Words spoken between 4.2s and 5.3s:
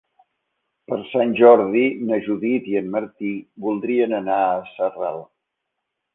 anar a Sarral.